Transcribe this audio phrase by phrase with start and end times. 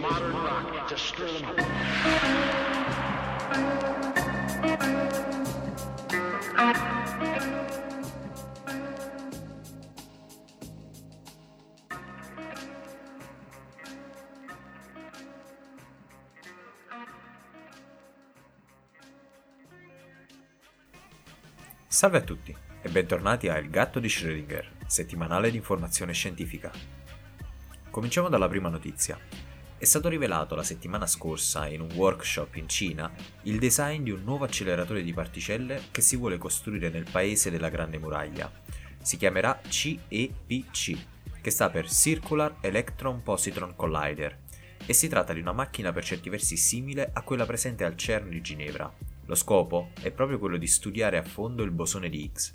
[0.00, 1.58] modern rock to stir them up.
[21.88, 26.72] Salve a tutti e bentornati a Il gatto di Schrödinger, settimanale di informazione scientifica.
[27.90, 29.49] Cominciamo dalla prima notizia.
[29.80, 33.10] È stato rivelato la settimana scorsa in un workshop in Cina
[33.44, 37.70] il design di un nuovo acceleratore di particelle che si vuole costruire nel paese della
[37.70, 38.52] Grande Muraglia.
[39.00, 40.98] Si chiamerà CEPC,
[41.40, 44.36] che sta per Circular Electron Positron Collider,
[44.84, 48.28] e si tratta di una macchina per certi versi simile a quella presente al CERN
[48.28, 48.92] di Ginevra.
[49.24, 52.50] Lo scopo è proprio quello di studiare a fondo il bosone di Higgs.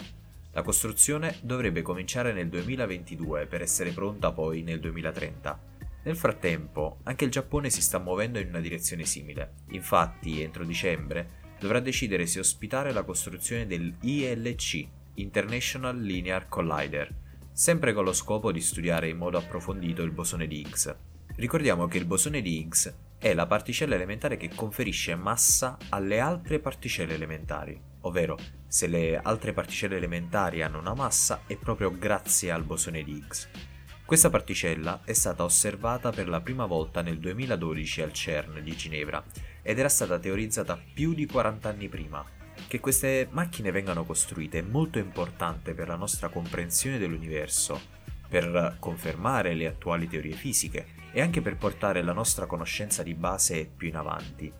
[0.51, 5.73] La costruzione dovrebbe cominciare nel 2022 per essere pronta poi nel 2030.
[6.05, 9.53] Nel frattempo, anche il Giappone si sta muovendo in una direzione simile.
[9.69, 17.11] Infatti, entro dicembre, dovrà decidere se ospitare la costruzione del ILC, International Linear Collider,
[17.51, 20.95] sempre con lo scopo di studiare in modo approfondito il bosone di Higgs.
[21.37, 26.59] Ricordiamo che il bosone di Higgs è la particella elementare che conferisce massa alle altre
[26.59, 32.63] particelle elementari, ovvero se le altre particelle elementari hanno una massa è proprio grazie al
[32.63, 33.73] bosone di Higgs.
[34.05, 39.23] Questa particella è stata osservata per la prima volta nel 2012 al CERN di Ginevra
[39.63, 42.23] ed era stata teorizzata più di 40 anni prima.
[42.67, 47.81] Che queste macchine vengano costruite è molto importante per la nostra comprensione dell'universo,
[48.29, 53.65] per confermare le attuali teorie fisiche e anche per portare la nostra conoscenza di base
[53.75, 54.53] più in avanti.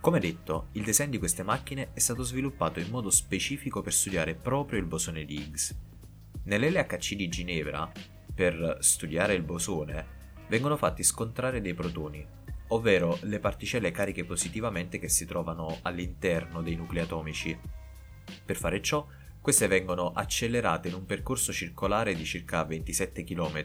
[0.00, 4.36] Come detto, il design di queste macchine è stato sviluppato in modo specifico per studiare
[4.36, 5.76] proprio il bosone di Higgs.
[6.44, 7.90] Nell'LHC di Ginevra,
[8.38, 10.06] per studiare il bosone,
[10.46, 12.24] vengono fatti scontrare dei protoni,
[12.68, 17.58] ovvero le particelle cariche positivamente che si trovano all'interno dei nuclei atomici.
[18.44, 19.04] Per fare ciò,
[19.40, 23.64] queste vengono accelerate in un percorso circolare di circa 27 km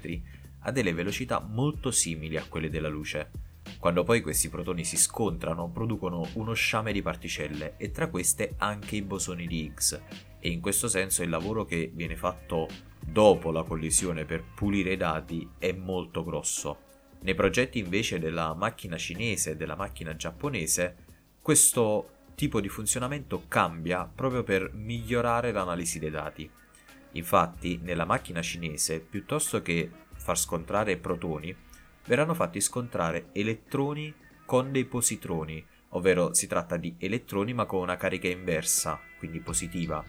[0.61, 3.29] a delle velocità molto simili a quelle della luce.
[3.77, 8.95] Quando poi questi protoni si scontrano, producono uno sciame di particelle e tra queste anche
[8.95, 10.32] i bosoni di Higgs.
[10.45, 12.67] E in questo senso il lavoro che viene fatto
[12.99, 16.79] dopo la collisione per pulire i dati è molto grosso.
[17.21, 20.97] Nei progetti invece della macchina cinese e della macchina giapponese,
[21.41, 26.51] questo tipo di funzionamento cambia proprio per migliorare l'analisi dei dati.
[27.11, 31.55] Infatti, nella macchina cinese, piuttosto che far scontrare protoni,
[32.05, 37.95] verranno fatti scontrare elettroni con dei positroni, ovvero si tratta di elettroni ma con una
[37.95, 40.03] carica inversa, quindi positiva.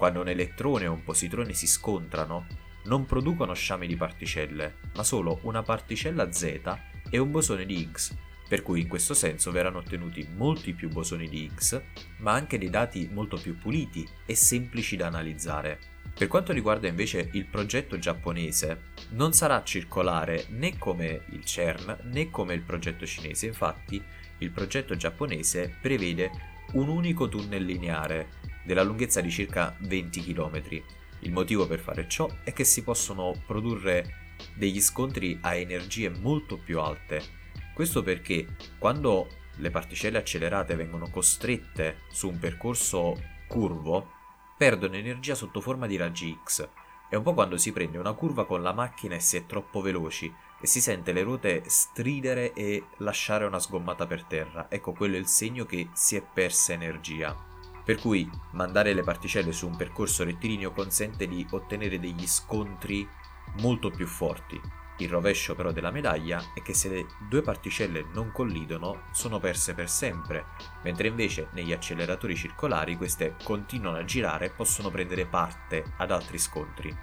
[0.00, 2.46] Quando un elettrone o un positrone si scontrano,
[2.84, 6.78] non producono sciami di particelle, ma solo una particella Z
[7.10, 8.16] e un bosone di Higgs,
[8.48, 11.82] per cui in questo senso verranno ottenuti molti più bosoni di Higgs,
[12.20, 15.78] ma anche dei dati molto più puliti e semplici da analizzare.
[16.16, 22.30] Per quanto riguarda invece il progetto giapponese, non sarà circolare né come il CERN né
[22.30, 24.02] come il progetto cinese, infatti
[24.38, 26.30] il progetto giapponese prevede
[26.72, 30.62] un unico tunnel lineare della lunghezza di circa 20 km.
[31.20, 36.56] Il motivo per fare ciò è che si possono produrre degli scontri a energie molto
[36.56, 37.22] più alte.
[37.74, 38.46] Questo perché
[38.78, 43.14] quando le particelle accelerate vengono costrette su un percorso
[43.46, 44.12] curvo,
[44.56, 46.68] perdono energia sotto forma di raggi X.
[47.08, 49.80] È un po' quando si prende una curva con la macchina e si è troppo
[49.80, 54.70] veloci e si sente le ruote stridere e lasciare una sgommata per terra.
[54.70, 57.49] Ecco, quello è il segno che si è persa energia.
[57.90, 63.04] Per cui mandare le particelle su un percorso rettilineo consente di ottenere degli scontri
[63.62, 64.60] molto più forti,
[64.98, 69.74] il rovescio però della medaglia è che se le due particelle non collidono sono perse
[69.74, 70.44] per sempre,
[70.84, 76.38] mentre invece negli acceleratori circolari queste continuano a girare e possono prendere parte ad altri
[76.38, 76.96] scontri.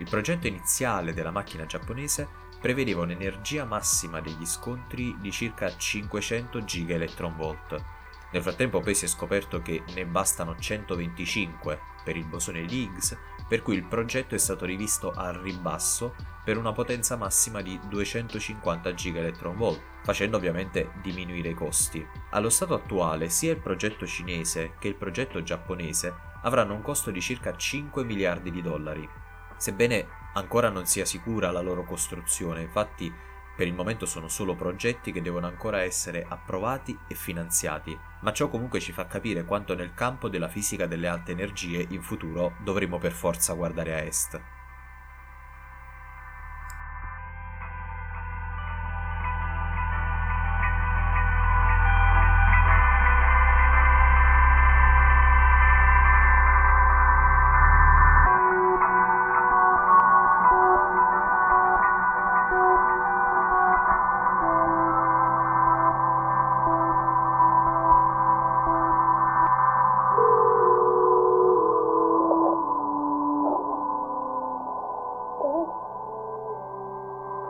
[0.00, 2.28] Il progetto iniziale della macchina giapponese
[2.60, 7.95] prevedeva un'energia massima degli scontri di circa 500 GeV.
[8.32, 13.16] Nel frattempo poi si è scoperto che ne bastano 125 per il bosone di Higgs
[13.48, 16.14] per cui il progetto è stato rivisto al ribasso
[16.44, 22.04] per una potenza massima di 250 GeV, facendo ovviamente diminuire i costi.
[22.30, 27.20] Allo stato attuale sia il progetto cinese che il progetto giapponese avranno un costo di
[27.20, 29.08] circa 5 miliardi di dollari.
[29.56, 33.12] Sebbene ancora non sia sicura la loro costruzione, infatti
[33.56, 38.48] per il momento sono solo progetti che devono ancora essere approvati e finanziati, ma ciò
[38.48, 42.98] comunque ci fa capire quanto nel campo della fisica delle alte energie in futuro dovremo
[42.98, 44.55] per forza guardare a est.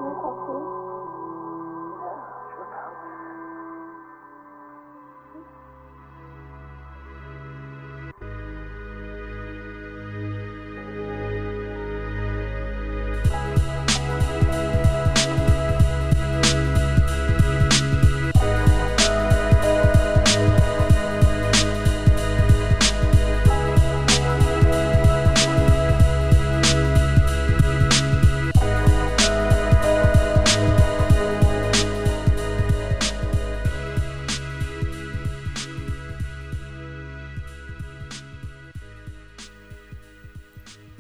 [0.07, 0.86] 很好听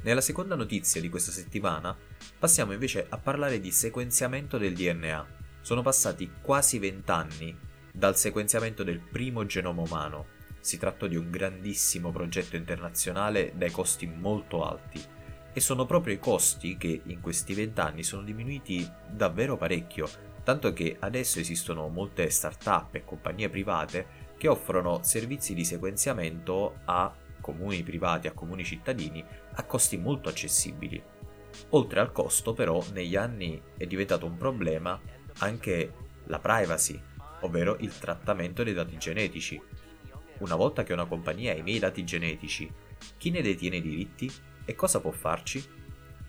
[0.06, 1.97] Nella seconda notizia di questa settimana
[2.38, 5.26] passiamo invece a parlare di sequenziamento del DNA.
[5.61, 7.53] Sono passati quasi vent'anni
[7.91, 10.26] dal sequenziamento del primo genoma umano.
[10.61, 15.03] Si tratta di un grandissimo progetto internazionale dai costi molto alti
[15.53, 20.09] e sono proprio i costi che in questi vent'anni sono diminuiti davvero parecchio,
[20.44, 24.06] tanto che adesso esistono molte start-up e compagnie private
[24.38, 27.12] che offrono servizi di sequenziamento a
[27.46, 31.00] comuni privati, a comuni cittadini, a costi molto accessibili.
[31.70, 35.00] Oltre al costo, però, negli anni è diventato un problema
[35.38, 35.93] anche
[36.25, 37.00] la privacy,
[37.43, 39.62] ovvero il trattamento dei dati genetici.
[40.38, 42.70] Una volta che una compagnia ha i miei dati genetici,
[43.16, 44.31] chi ne detiene i diritti
[44.64, 45.64] e cosa può farci?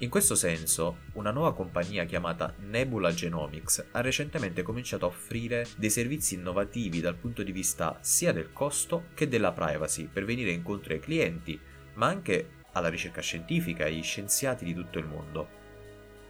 [0.01, 5.89] In questo senso, una nuova compagnia chiamata Nebula Genomics ha recentemente cominciato a offrire dei
[5.89, 10.94] servizi innovativi dal punto di vista sia del costo che della privacy per venire incontro
[10.94, 11.59] ai clienti,
[11.95, 15.49] ma anche alla ricerca scientifica e agli scienziati di tutto il mondo.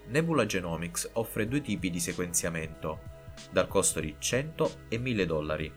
[0.07, 3.01] Nebula Genomics offre due tipi di sequenziamento,
[3.51, 5.73] dal costo di 100 e 1000 dollari.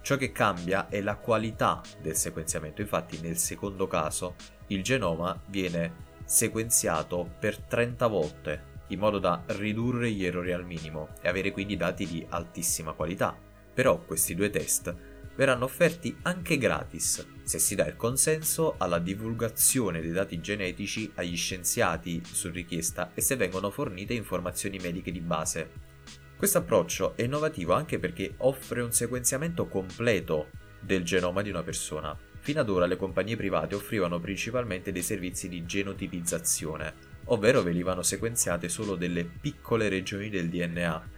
[0.00, 4.36] Ciò che cambia è la qualità del sequenziamento, infatti nel secondo caso
[4.68, 11.08] il genoma viene sequenziato per 30 volte in modo da ridurre gli errori al minimo
[11.20, 13.36] e avere quindi dati di altissima qualità.
[13.72, 14.94] Però questi due test
[15.36, 21.36] verranno offerti anche gratis se si dà il consenso alla divulgazione dei dati genetici agli
[21.36, 25.92] scienziati su richiesta e se vengono fornite informazioni mediche di base.
[26.36, 30.50] Questo approccio è innovativo anche perché offre un sequenziamento completo
[30.80, 35.48] del genoma di una persona, Fino ad ora le compagnie private offrivano principalmente dei servizi
[35.48, 36.92] di genotipizzazione,
[37.28, 41.08] ovvero venivano sequenziate solo delle piccole regioni del DNA.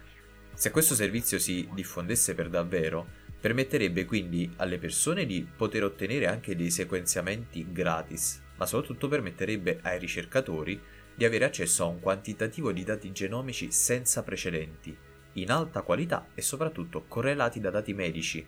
[0.53, 3.05] Se questo servizio si diffondesse per davvero,
[3.41, 9.99] permetterebbe quindi alle persone di poter ottenere anche dei sequenziamenti gratis, ma soprattutto permetterebbe ai
[9.99, 10.79] ricercatori
[11.13, 14.95] di avere accesso a un quantitativo di dati genomici senza precedenti,
[15.33, 18.47] in alta qualità e soprattutto correlati da dati medici,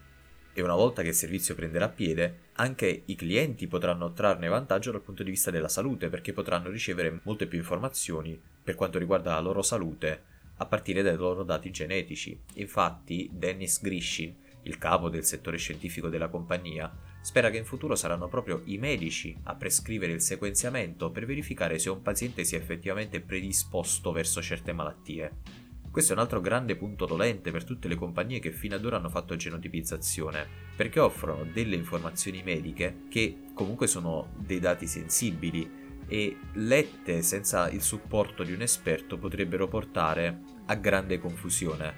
[0.54, 5.02] e una volta che il servizio prenderà piede, anche i clienti potranno trarne vantaggio dal
[5.02, 9.40] punto di vista della salute perché potranno ricevere molte più informazioni per quanto riguarda la
[9.40, 12.38] loro salute a partire dai loro dati genetici.
[12.56, 18.28] Infatti, Dennis Grishin, il capo del settore scientifico della compagnia, spera che in futuro saranno
[18.28, 24.12] proprio i medici a prescrivere il sequenziamento per verificare se un paziente sia effettivamente predisposto
[24.12, 25.68] verso certe malattie.
[26.00, 28.96] Questo è un altro grande punto dolente per tutte le compagnie che fino ad ora
[28.96, 35.70] hanno fatto genotipizzazione, perché offrono delle informazioni mediche che comunque sono dei dati sensibili
[36.08, 41.94] e lette senza il supporto di un esperto potrebbero portare a grande confusione.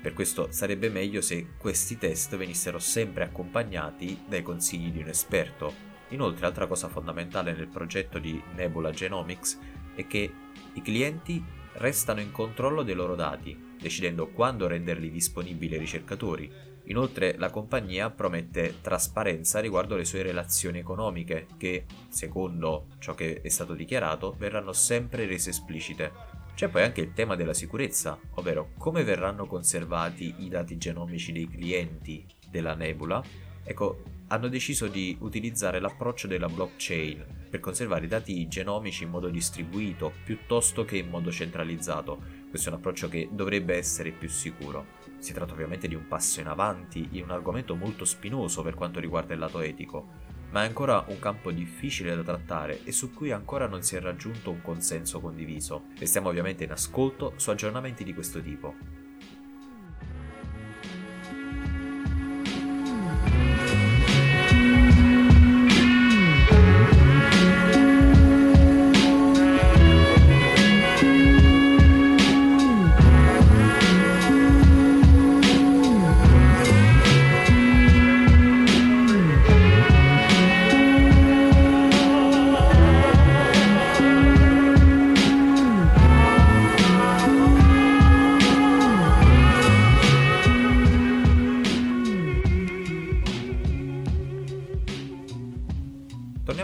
[0.00, 5.74] Per questo sarebbe meglio se questi test venissero sempre accompagnati dai consigli di un esperto.
[6.10, 9.58] Inoltre, altra cosa fondamentale nel progetto di Nebula Genomics
[9.96, 10.32] è che
[10.74, 16.68] i clienti restano in controllo dei loro dati, decidendo quando renderli disponibili ai ricercatori.
[16.84, 23.48] Inoltre la compagnia promette trasparenza riguardo le sue relazioni economiche, che, secondo ciò che è
[23.48, 26.38] stato dichiarato, verranno sempre rese esplicite.
[26.54, 31.48] C'è poi anche il tema della sicurezza, ovvero come verranno conservati i dati genomici dei
[31.48, 33.22] clienti della Nebula.
[33.62, 39.28] Ecco, hanno deciso di utilizzare l'approccio della blockchain per conservare i dati genomici in modo
[39.28, 42.38] distribuito piuttosto che in modo centralizzato.
[42.48, 44.98] Questo è un approccio che dovrebbe essere più sicuro.
[45.18, 49.00] Si tratta ovviamente di un passo in avanti in un argomento molto spinoso per quanto
[49.00, 50.08] riguarda il lato etico,
[50.50, 54.00] ma è ancora un campo difficile da trattare e su cui ancora non si è
[54.00, 55.86] raggiunto un consenso condiviso.
[55.98, 58.99] Restiamo ovviamente in ascolto su aggiornamenti di questo tipo.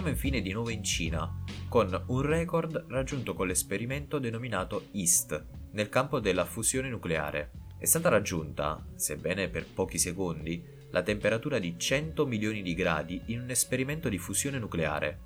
[0.09, 1.31] Infine di nuovo in Cina,
[1.69, 7.53] con un record raggiunto con l'esperimento denominato EAST, nel campo della fusione nucleare.
[7.79, 13.43] È stata raggiunta, sebbene per pochi secondi, la temperatura di 100 milioni di gradi in
[13.43, 15.21] un esperimento di fusione nucleare.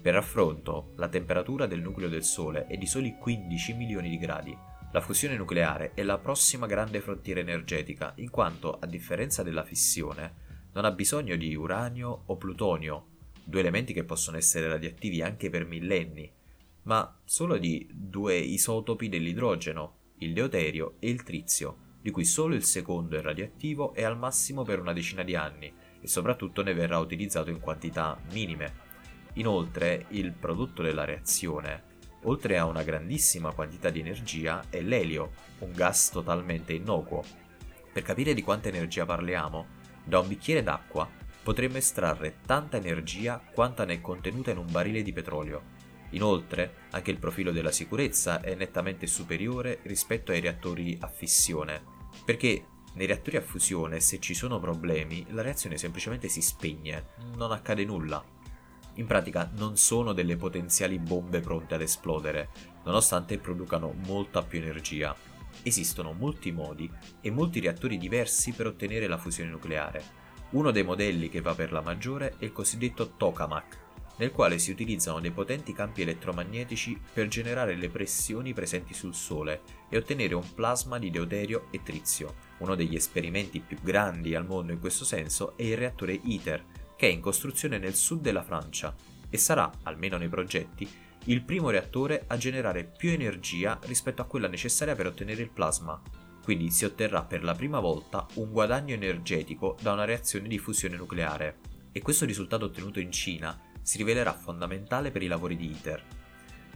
[0.00, 4.56] Per raffronto, la temperatura del nucleo del Sole è di soli 15 milioni di gradi.
[4.92, 10.44] La fusione nucleare è la prossima grande frontiera energetica, in quanto, a differenza della fissione,
[10.72, 13.14] non ha bisogno di uranio o plutonio
[13.48, 16.28] due elementi che possono essere radioattivi anche per millenni,
[16.82, 22.64] ma solo di due isotopi dell'idrogeno, il deuterio e il trizio, di cui solo il
[22.64, 26.98] secondo è radioattivo e al massimo per una decina di anni, e soprattutto ne verrà
[26.98, 28.84] utilizzato in quantità minime.
[29.34, 35.70] Inoltre, il prodotto della reazione, oltre a una grandissima quantità di energia, è l'elio, un
[35.72, 37.22] gas totalmente innocuo.
[37.92, 39.66] Per capire di quanta energia parliamo,
[40.02, 41.08] da un bicchiere d'acqua
[41.46, 45.62] potremmo estrarre tanta energia quanta ne è contenuta in un barile di petrolio.
[46.10, 51.80] Inoltre, anche il profilo della sicurezza è nettamente superiore rispetto ai reattori a fissione,
[52.24, 57.52] perché nei reattori a fusione, se ci sono problemi, la reazione semplicemente si spegne, non
[57.52, 58.24] accade nulla.
[58.94, 62.48] In pratica non sono delle potenziali bombe pronte ad esplodere,
[62.82, 65.14] nonostante producano molta più energia.
[65.62, 70.25] Esistono molti modi e molti reattori diversi per ottenere la fusione nucleare.
[70.56, 73.78] Uno dei modelli che va per la maggiore è il cosiddetto tokamak,
[74.16, 79.60] nel quale si utilizzano dei potenti campi elettromagnetici per generare le pressioni presenti sul Sole
[79.90, 82.36] e ottenere un plasma di deuterio e trizio.
[82.60, 86.64] Uno degli esperimenti più grandi al mondo in questo senso è il reattore ITER,
[86.96, 88.94] che è in costruzione nel sud della Francia
[89.28, 90.88] e sarà, almeno nei progetti,
[91.24, 96.00] il primo reattore a generare più energia rispetto a quella necessaria per ottenere il plasma.
[96.46, 100.96] Quindi si otterrà per la prima volta un guadagno energetico da una reazione di fusione
[100.96, 101.56] nucleare.
[101.90, 106.04] E questo risultato ottenuto in Cina si rivelerà fondamentale per i lavori di ITER.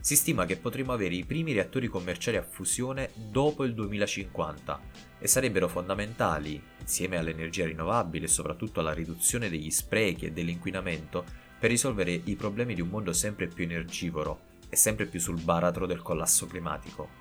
[0.01, 4.81] Si stima che potremo avere i primi reattori commerciali a fusione dopo il 2050
[5.19, 11.23] e sarebbero fondamentali, insieme all'energia rinnovabile e soprattutto alla riduzione degli sprechi e dell'inquinamento,
[11.57, 15.85] per risolvere i problemi di un mondo sempre più energivoro e sempre più sul baratro
[15.85, 17.20] del collasso climatico.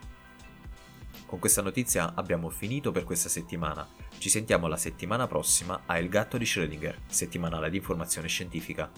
[1.31, 3.87] Con questa notizia abbiamo finito per questa settimana.
[4.19, 8.91] Ci sentiamo la settimana prossima a Il gatto di Schrödinger, settimanale di informazione scientifica.